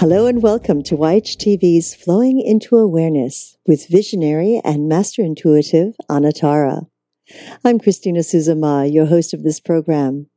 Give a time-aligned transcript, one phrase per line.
[0.00, 6.86] Hello and welcome to YHTV's Flowing into Awareness with visionary and master intuitive Anatara.
[7.62, 10.30] I'm Christina Suzuma, your host of this program.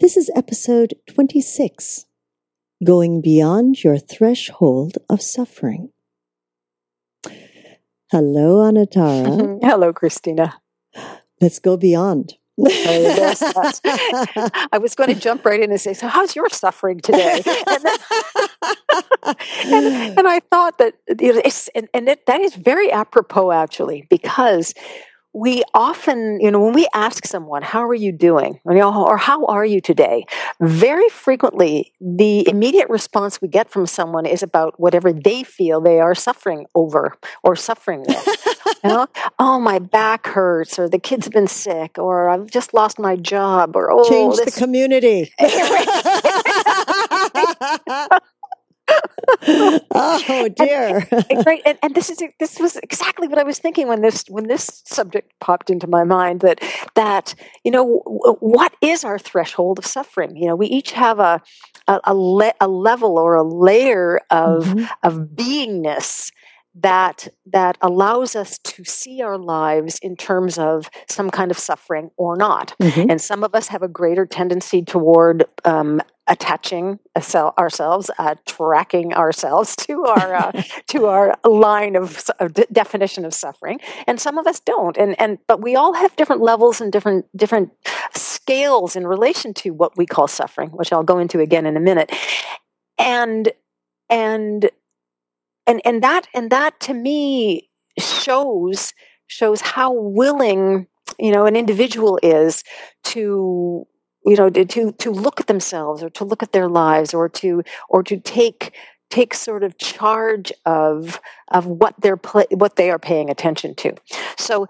[0.00, 2.06] This is episode 26
[2.82, 5.90] Going Beyond Your Threshold of Suffering.
[8.10, 9.58] Hello, Anatara.
[9.62, 10.54] Hello, Christina.
[11.38, 12.38] Let's go beyond.
[14.72, 17.84] I was going to jump right in and say, "So, how's your suffering today?" And,
[17.84, 17.96] then,
[19.64, 23.52] and, and I thought that you know, it's, and, and it, that is very apropos,
[23.52, 24.74] actually, because
[25.34, 29.02] we often, you know, when we ask someone, "How are you doing?" or, you know,
[29.02, 30.26] or "How are you today?"
[30.60, 36.00] very frequently, the immediate response we get from someone is about whatever they feel they
[36.00, 38.58] are suffering over or suffering with.
[38.82, 39.06] You know,
[39.38, 43.16] oh, my back hurts, or the kids have been sick, or I've just lost my
[43.16, 44.54] job, or oh, Change this...
[44.54, 45.32] the community.
[49.94, 51.06] oh dear!
[51.30, 54.24] And, right, and, and, this is this was exactly what I was thinking when this
[54.28, 56.40] when this subject popped into my mind.
[56.40, 56.60] That
[56.94, 57.34] that
[57.64, 58.00] you know
[58.40, 60.36] what is our threshold of suffering?
[60.36, 61.40] You know, we each have a
[61.88, 64.84] a, a, le- a level or a layer of mm-hmm.
[65.02, 66.30] of beingness
[66.74, 72.10] that that allows us to see our lives in terms of some kind of suffering
[72.16, 72.74] or not.
[72.80, 73.10] Mm-hmm.
[73.10, 76.98] And some of us have a greater tendency toward um, attaching
[77.58, 83.34] ourselves, uh, tracking ourselves to our uh, to our line of, of de- definition of
[83.34, 84.96] suffering, and some of us don't.
[84.96, 87.70] And and but we all have different levels and different different
[88.14, 91.80] scales in relation to what we call suffering, which I'll go into again in a
[91.80, 92.12] minute.
[92.98, 93.52] And
[94.08, 94.70] and
[95.66, 97.68] and and that and that to me
[97.98, 98.92] shows
[99.26, 100.86] shows how willing
[101.18, 102.62] you know an individual is
[103.04, 103.86] to
[104.24, 107.62] you know to to look at themselves or to look at their lives or to
[107.88, 108.74] or to take
[109.10, 112.20] take sort of charge of of what they're
[112.50, 113.94] what they are paying attention to.
[114.38, 114.66] So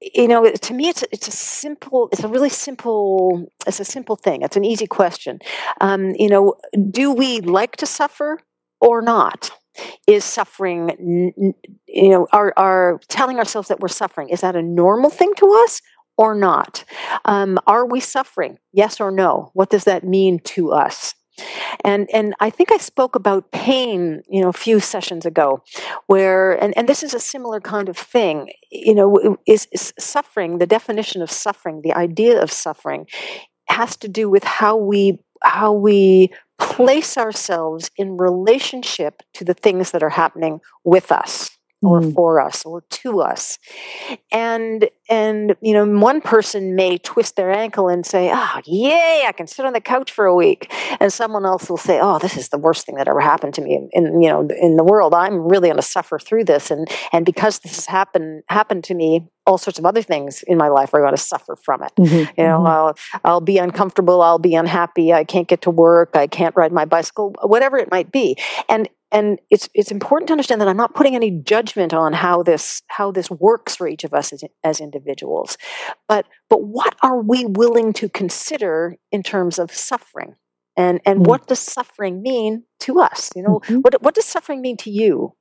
[0.00, 4.16] you know to me it's it's a simple it's a really simple it's a simple
[4.16, 4.42] thing.
[4.42, 5.40] It's an easy question.
[5.80, 6.54] Um, you know
[6.90, 8.40] do we like to suffer
[8.80, 9.50] or not
[10.06, 11.54] is suffering
[11.86, 14.28] you know are, are telling ourselves that we're suffering.
[14.28, 15.80] Is that a normal thing to us
[16.16, 16.84] or not?
[17.24, 18.58] Um, are we suffering?
[18.72, 19.50] Yes or no?
[19.54, 21.14] What does that mean to us?
[21.84, 25.62] And and I think I spoke about pain, you know, a few sessions ago,
[26.06, 28.52] where and, and this is a similar kind of thing.
[28.70, 33.06] You know, is, is suffering the definition of suffering, the idea of suffering,
[33.68, 36.30] has to do with how we how we
[36.72, 41.51] place ourselves in relationship to the things that are happening with us
[41.82, 42.14] or mm.
[42.14, 43.58] for us or to us
[44.30, 49.32] and and you know one person may twist their ankle and say oh yay i
[49.32, 52.36] can sit on the couch for a week and someone else will say oh this
[52.36, 54.84] is the worst thing that ever happened to me in, in you know in the
[54.84, 58.84] world i'm really going to suffer through this and and because this has happened happened
[58.84, 61.82] to me all sorts of other things in my life are going to suffer from
[61.82, 61.92] it.
[61.98, 62.66] Mm-hmm, you know, mm-hmm.
[62.66, 62.94] I'll
[63.24, 66.84] I'll be uncomfortable, I'll be unhappy, I can't get to work, I can't ride my
[66.84, 68.36] bicycle, whatever it might be.
[68.68, 72.42] And and it's it's important to understand that I'm not putting any judgment on how
[72.42, 75.58] this how this works for each of us as, as individuals.
[76.08, 80.34] But but what are we willing to consider in terms of suffering?
[80.76, 81.28] And and mm-hmm.
[81.28, 83.30] what does suffering mean to us?
[83.36, 83.80] You know, mm-hmm.
[83.80, 85.34] what what does suffering mean to you?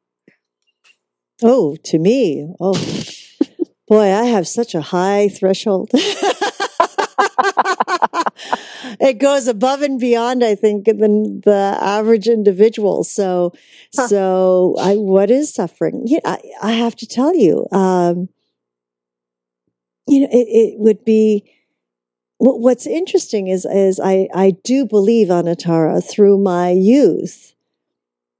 [1.42, 2.54] Oh, to me.
[2.60, 2.74] Oh
[3.88, 5.92] Boy, I have such a high threshold.
[9.00, 13.04] it goes above and beyond, I think, than the average individual.
[13.04, 13.54] So,
[13.96, 14.08] huh.
[14.08, 16.04] so I, what is suffering?
[16.06, 18.30] Yeah, I, I have to tell you, um,
[20.08, 21.52] you know, it, it would be,
[22.38, 27.54] what, what's interesting is, is I, I do believe, Anatara, through my youth,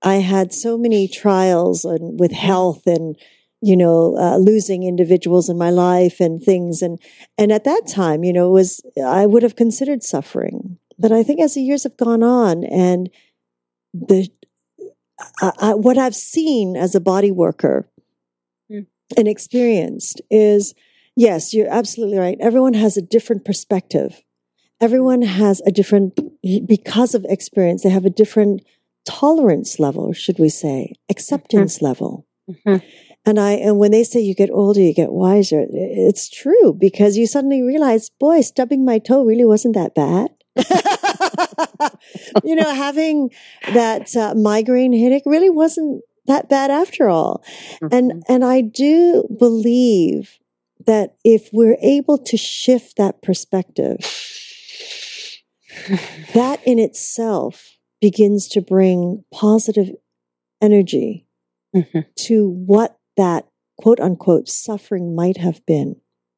[0.02, 3.16] I had so many trials and with health and,
[3.62, 6.82] you know, uh, losing individuals in my life and things.
[6.82, 7.00] And,
[7.38, 10.80] and at that time, you know, it was, I would have considered suffering.
[10.98, 13.10] But I think as the years have gone on and
[13.94, 14.30] the,
[15.40, 17.88] I, I, what I've seen as a body worker
[18.72, 18.88] mm.
[19.16, 20.74] and experienced is,
[21.16, 22.38] yes, you're absolutely right.
[22.40, 24.24] Everyone has a different perspective.
[24.80, 26.20] Everyone has a different,
[26.68, 28.64] because of experience, they have a different
[29.06, 31.86] tolerance level, should we say, acceptance mm-hmm.
[31.86, 32.28] level.
[32.50, 32.86] Mm-hmm.
[33.26, 37.18] And I, and when they say you get older, you get wiser, it's true because
[37.18, 40.32] you suddenly realize, boy, stubbing my toe really wasn't that bad.
[42.44, 43.30] you know, having
[43.74, 47.44] that uh, migraine headache really wasn't that bad after all.
[47.76, 47.88] Mm-hmm.
[47.92, 50.40] And, and I do believe
[50.88, 53.98] that if we're able to shift that perspective,
[56.34, 59.92] that in itself begins to bring positive
[60.62, 61.28] energy
[61.74, 63.48] hmm to what that
[63.78, 65.96] quote unquote suffering might have been.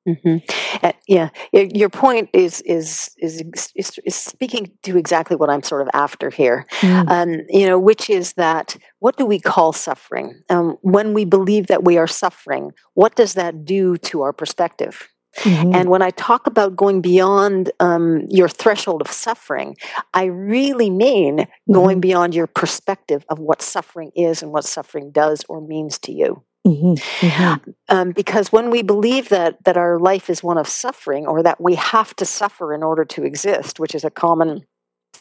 [0.08, 0.38] hmm
[0.82, 3.42] Uh, yeah, your point is, is is
[3.76, 6.66] is is speaking to exactly what I'm sort of after here.
[6.82, 7.10] Mm.
[7.10, 10.42] Um, you know, which is that what do we call suffering?
[10.50, 15.08] Um, when we believe that we are suffering, what does that do to our perspective?
[15.46, 15.74] Mhm.
[15.76, 19.76] And when I talk about going beyond um, your threshold of suffering,
[20.14, 22.02] I really mean going Mhm.
[22.02, 26.44] beyond your perspective of what suffering is and what suffering does or means to you.
[26.66, 26.96] Mhm.
[27.20, 27.74] Mhm.
[27.90, 31.60] Um, because when we believe that that our life is one of suffering, or that
[31.60, 34.66] we have to suffer in order to exist, which is a common,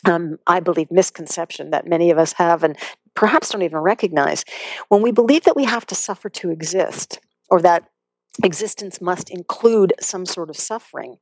[0.06, 2.76] um, I believe, misconception that many of us have and
[3.16, 4.44] perhaps don't even recognize,
[4.88, 7.84] when we believe that we have to suffer to exist, or that
[8.44, 11.16] existence must include some sort of suffering,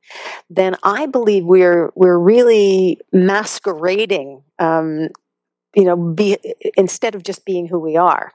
[0.49, 4.43] then I believe we're we're really masquerading.
[4.59, 5.09] Um,
[5.75, 6.37] you know, be
[6.77, 8.31] instead of just being who we are,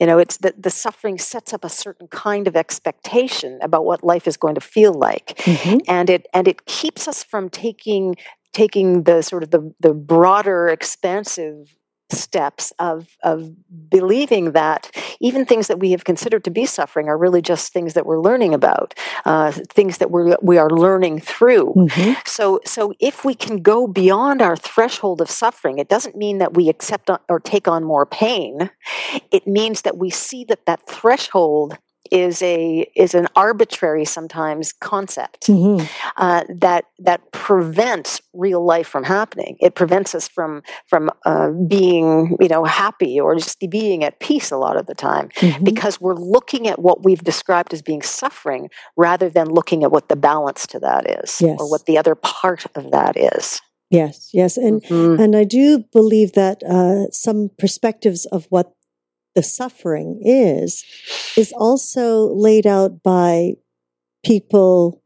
[0.00, 4.02] you know, it's that the suffering sets up a certain kind of expectation about what
[4.04, 5.80] life is going to feel like, Mhm.
[5.88, 8.16] and it and it keeps us from taking
[8.52, 11.74] taking the sort of the the broader, expansive
[12.12, 13.50] steps of of
[13.90, 14.90] believing that
[15.20, 18.20] even things that we have considered to be suffering are really just things that we're
[18.20, 21.72] learning about, uh, things that we we are learning through.
[21.76, 22.16] Mhm.
[22.26, 26.54] So, so if we can go beyond our threshold of suffering, it doesn't mean that
[26.54, 28.70] we accept on- or take on more pain.
[29.30, 31.76] It means that we see that that threshold
[32.10, 35.88] is a is an arbitrary sometimes concept Mhm.
[36.16, 39.56] uh, that that prevents real life from happening.
[39.60, 44.50] It prevents us from from uh, being you know happy or just being at peace
[44.50, 45.64] a lot of the time Mhm.
[45.64, 50.08] because we're looking at what we've described as being suffering rather than looking at what
[50.08, 51.56] the balance to that is Yes.
[51.60, 53.60] or what the other part of that is.
[53.90, 55.18] Yes, yes, and Mhm.
[55.20, 58.72] and I do believe that uh, some perspectives of what
[59.34, 60.84] the suffering is
[61.36, 63.54] is also laid out by
[64.24, 65.02] people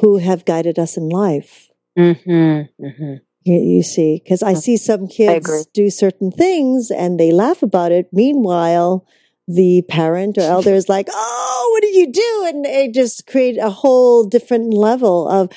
[0.00, 1.70] who have guided us in life.
[1.98, 2.68] Mhm.
[2.80, 3.20] Mhm.
[3.44, 7.92] You, you see, because I see some kids do certain things and they laugh about
[7.92, 8.08] it.
[8.12, 9.06] Meanwhile,
[9.46, 13.56] the parent or elder is like, "Oh, what did you do?" And they just create
[13.58, 15.50] a whole different level of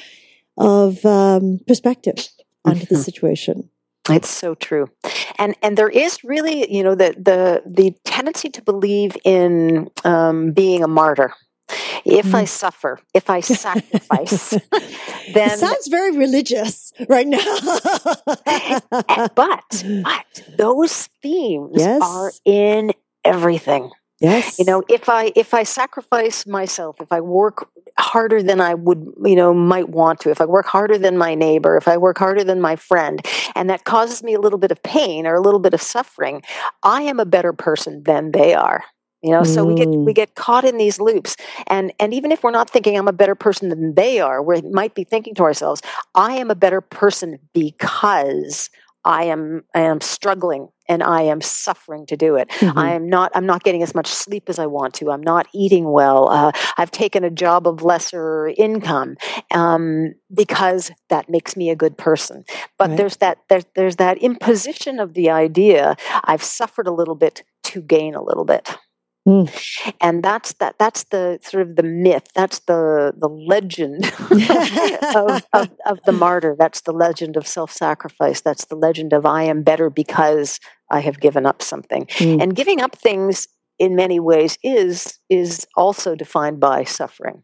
[0.58, 2.28] of um, perspective
[2.66, 3.04] onto the Mhm.
[3.04, 3.69] situation.
[4.09, 4.89] It's so true,
[5.38, 10.51] and and there is really, you know, the the the tendency to believe in um,
[10.53, 11.33] being a martyr.
[12.03, 12.48] If I Mm.
[12.48, 14.63] suffer, if I sacrifice, it
[15.27, 17.39] then sounds very religious right now.
[19.36, 22.01] but but those themes Yes.
[22.01, 22.92] are in
[23.24, 23.92] everything.
[24.19, 28.73] yes, you know if i if i sacrifice myself if i work harder than i
[28.73, 30.29] would you know might want to.
[30.31, 33.21] If i work harder than my neighbor if i work harder than my friend
[33.55, 36.41] and that causes me a little bit of pain or a little bit of suffering
[36.83, 38.83] i am a better person than they are
[39.23, 39.43] you know?
[39.43, 40.05] So we get Mm.
[40.05, 41.35] we get caught in these loops.
[41.67, 44.61] And and even if we're not thinking i'm a better person than they are we
[44.61, 45.81] might be thinking to ourselves
[46.15, 48.69] i am a better person because
[49.05, 52.77] i am i am struggling and i am suffering to do it Mhm.
[52.77, 53.31] I am not.
[53.35, 55.11] I'm not getting as much sleep as I want to.
[55.11, 56.21] I'm not eating well.
[56.38, 59.15] Uh, I've taken a job of lesser income
[59.62, 62.43] um, because that makes me a good person.
[62.77, 62.98] But Right.
[62.98, 63.36] there's that.
[63.50, 65.95] There's, there's that imposition of the idea.
[66.31, 68.65] I've suffered a little bit to gain a little bit.
[69.27, 69.45] Mm.
[70.01, 70.74] And that's that.
[70.79, 72.27] That's the sort of the myth.
[72.33, 74.05] That's the the legend
[75.15, 76.55] of, of, of the martyr.
[76.57, 78.41] That's the legend of self sacrifice.
[78.41, 80.60] That's the legend of I am better because
[80.91, 82.05] I have given up something.
[82.17, 82.41] Mm.
[82.41, 83.48] And giving up things
[83.79, 87.43] in many ways is is also defined by suffering.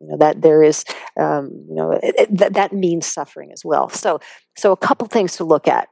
[0.00, 0.84] You know that there is,
[1.18, 3.88] um, you know, it, it, that that means suffering as well.
[3.88, 4.20] So,
[4.56, 5.88] so a couple things to look at.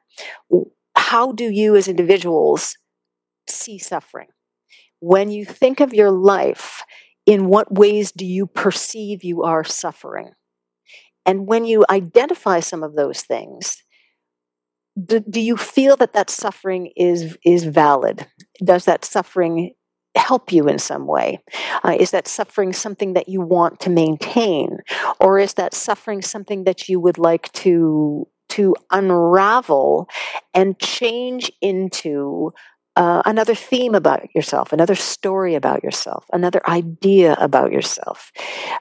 [0.96, 2.76] How do you, as individuals,
[3.48, 4.28] see suffering?
[5.00, 6.82] When you think of your life,
[7.26, 10.30] in what ways do you perceive you are suffering?
[11.26, 13.82] And when you identify some of those things,
[15.04, 18.26] do, do you feel that that suffering is is valid?
[18.64, 19.72] Does that suffering
[20.16, 21.40] help you in some way?
[21.84, 24.78] Uh, is that suffering something that you want to maintain,
[25.20, 30.08] or is that suffering something that you would like to to unravel
[30.54, 32.52] and change into
[32.96, 38.32] uh, another theme about yourself, another story about yourself, another idea about yourself.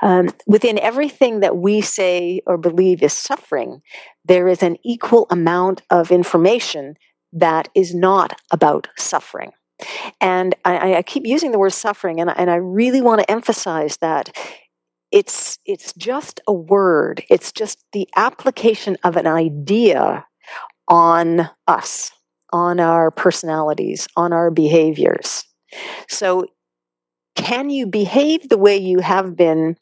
[0.02, 3.82] Um, within everything that we say or believe is suffering,
[4.24, 6.96] there is an equal amount of information
[7.34, 9.52] that is not about suffering.
[10.22, 13.98] And I, I keep using the word suffering, and, and I really want to emphasize
[13.98, 14.36] that
[15.12, 17.24] it's it's just a word.
[17.30, 20.26] It's just the application of an idea
[20.88, 22.12] on us
[22.52, 25.44] on our personalities, on our behaviors.
[26.08, 26.48] So,
[27.36, 29.76] can you behave the way you have been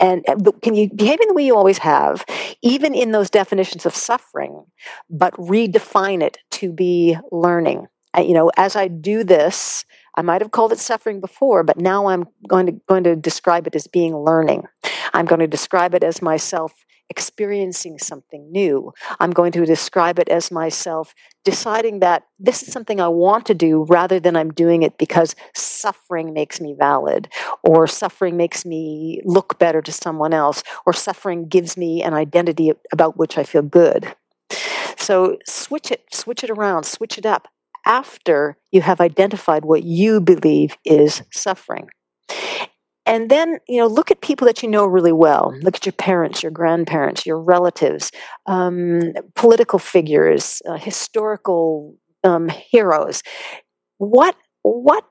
[0.00, 2.24] and uh, can you behave in the way you always have,
[2.62, 4.64] even in those definitions of suffering,
[5.08, 7.86] but redefine it to be learning?
[8.16, 9.84] You know, as I do this,
[10.16, 13.66] I might have called it suffering before, but now I'm going to going to describe
[13.66, 14.64] it as being learning.
[15.12, 18.92] I'm going to describe it as myself experiencing something new.
[19.20, 23.54] I'm going to describe it as myself deciding that this is something I want to
[23.54, 27.28] do rather than I'm doing it because suffering makes me valid,
[27.62, 32.72] or suffering makes me look better to someone else, or suffering gives me an identity
[32.92, 34.14] about which I feel good.
[34.96, 37.48] So switch it, switch it around, switch it up
[37.86, 41.90] after you have identified what you believe is suffering.
[43.06, 45.54] And then, you know, look at people that you know really well.
[45.60, 48.10] Look at your parents, your grandparents, your relatives,
[48.46, 53.22] um, political figures, uh, historical um, heroes.
[53.98, 55.04] What what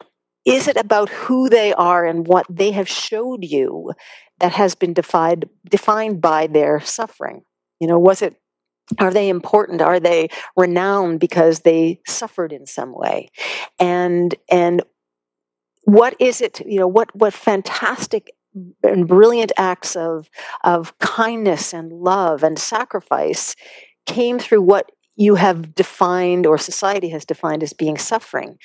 [0.46, 3.94] is it about who they are and what they have showed you
[4.40, 7.44] that has been defined defined by their suffering?
[7.80, 8.36] You know, was it
[9.00, 13.30] are they important are they renowned because they suffered in some way
[13.80, 14.84] and and
[15.84, 18.32] what is it you know what what fantastic
[18.84, 20.30] and brilliant acts of
[20.64, 23.56] of kindness and love and sacrifice
[24.06, 28.58] came through what you have defined or society has defined as being suffering?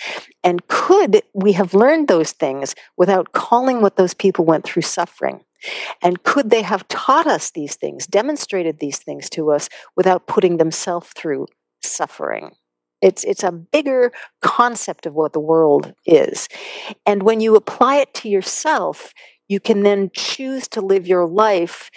[0.42, 5.44] And could we have learned those things without calling what those people went through suffering?
[6.02, 10.56] And could they have taught us these things demonstrated these things to us without putting
[10.56, 11.46] themselves through
[11.82, 12.52] suffering
[13.00, 14.12] it's, it's a bigger
[14.42, 16.48] concept of what the world is.
[17.06, 19.12] And when you apply it to yourself,
[19.48, 21.90] you can then choose to live your life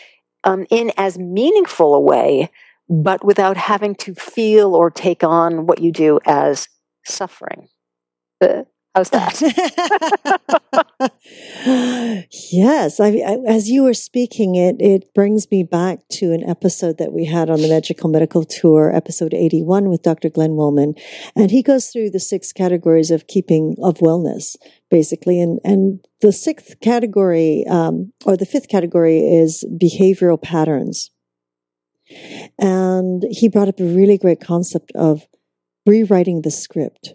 [0.43, 2.49] um, in as meaningful a way,
[2.89, 6.67] but without having to feel or take on what you do as
[7.05, 7.67] suffering.
[8.41, 8.63] Uh,
[8.95, 10.85] How's that?
[11.63, 16.97] yes, I, I, as you were speaking, it it brings me back to an episode
[16.97, 20.29] that we had on the Magical Medical Tour, episode eighty one, with Dr.
[20.29, 20.95] Glenn Woolman,
[21.35, 24.55] and he goes through the six categories of keeping of wellness,
[24.89, 31.11] basically, and and the sixth category, um, or the fifth category, is behavioral patterns,
[32.57, 35.27] and he brought up a really great concept of
[35.85, 37.13] rewriting the script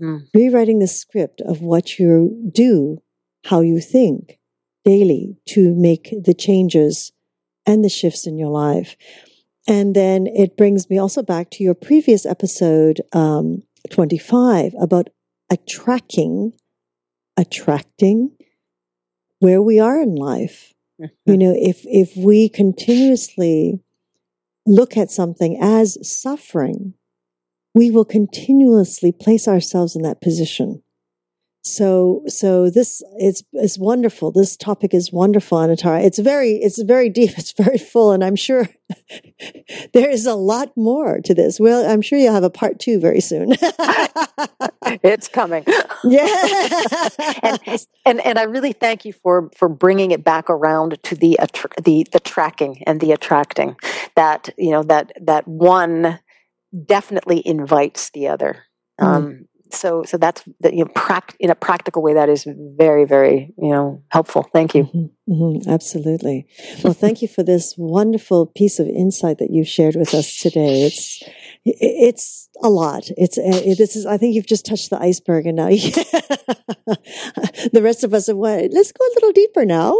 [0.00, 0.20] mm.
[0.34, 2.98] rewriting the script of what you do,
[3.44, 4.38] how you think
[4.84, 7.12] daily to make the changes
[7.66, 8.96] and the shifts in your life.
[9.68, 15.08] And then it brings me also back to your previous episode, um, 25, about
[15.50, 16.52] attracting,
[17.36, 18.30] attracting
[19.38, 20.74] where we are in life.
[20.98, 23.80] You know, if, if we continuously
[24.66, 26.94] look at something as suffering,
[27.74, 30.82] we will continuously place ourselves in that position.
[31.62, 34.32] So, so this is, is wonderful.
[34.32, 36.02] This topic is wonderful, Anatara.
[36.02, 37.30] It's very, it's very deep.
[37.38, 38.12] It's very full.
[38.12, 38.68] And I'm sure
[39.92, 41.60] there is a lot more to this.
[41.60, 43.52] Well, I'm sure you'll have a part two very soon.
[45.02, 45.64] it's coming.
[46.04, 46.26] Yeah.
[47.42, 51.38] and, and, and I really thank you for, for bringing it back around to the,
[51.82, 53.76] the, the tracking and the attracting
[54.16, 56.18] that, you know, that, that one,
[56.86, 58.64] definitely invites the other.
[59.00, 59.06] Mm.
[59.06, 62.14] Um, so, so that's you know, pract- in a practical way.
[62.14, 64.46] That is very, very, you know, helpful.
[64.52, 64.84] Thank you.
[64.84, 66.46] Mm-hmm, mm-hmm, absolutely.
[66.82, 70.84] Well, thank you for this wonderful piece of insight that you shared with us today.
[70.84, 71.22] It's,
[71.64, 73.10] it's a lot.
[73.16, 78.04] It's, it, this is, I think you've just touched the iceberg and now the rest
[78.04, 79.96] of us are what, let's go a little deeper now.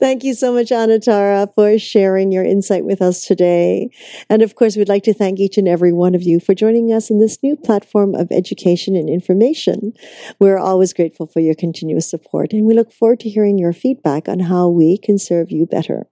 [0.00, 3.90] Thank you so much, Anatara, for sharing your insight with us today.
[4.28, 6.92] And of course, we'd like to thank each and every one of you for joining
[6.92, 9.92] us in this new platform of education and information.
[10.38, 14.28] We're always grateful for your continuous support, and we look forward to hearing your feedback
[14.28, 16.06] on how we can serve you better.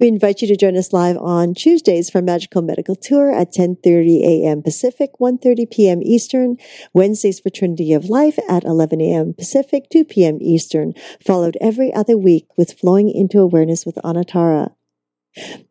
[0.00, 4.22] We invite you to join us live on Tuesdays for Magical Medical Tour at 10:30
[4.22, 4.62] a.m.
[4.62, 6.00] Pacific, 1:30 p.m.
[6.02, 6.56] Eastern,
[6.92, 9.34] Wednesdays for Trinity of Life at 11 a.m.
[9.34, 10.38] Pacific, 2 p.m.
[10.40, 10.94] Eastern,
[11.24, 14.72] followed every other week with Flowing into Awareness with Anatara.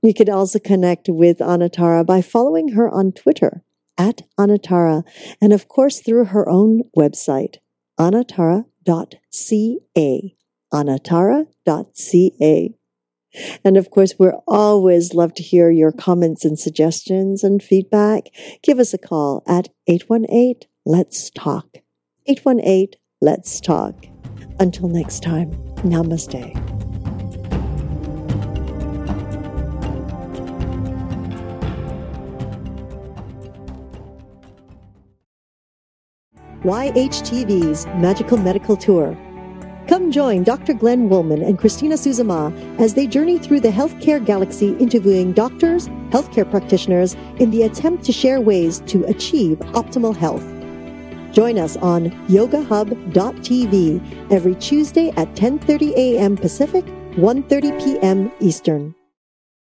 [0.02, 3.64] You can also connect with Anatara by following her on Twitter
[3.98, 5.04] at Anatara
[5.42, 7.58] and of course through her own website,
[8.00, 8.66] anatara.ca.
[10.74, 12.76] Anatara.ca.
[13.64, 18.30] And of course, we're always love to hear your comments and suggestions and feedback.
[18.64, 21.78] Give us a call at 818 Let's Talk.
[22.28, 24.06] 818 Let's Talk.
[24.60, 25.52] Until next time,
[25.84, 26.54] namaste.
[36.64, 39.16] YHTV's Magical Medical Tour
[40.06, 40.76] Come join Dr.
[40.76, 46.48] Glenn Woolman and Christina Suzama as they journey through the healthcare galaxy interviewing doctors, healthcare
[46.48, 50.44] practitioners in the attempt to share ways to achieve optimal health.
[51.34, 56.38] Join us on yogahub.tv every Tuesday at 10:30 a.m.
[56.38, 56.86] Pacific,
[57.16, 58.32] 1:30 p.m.
[58.40, 58.94] Eastern.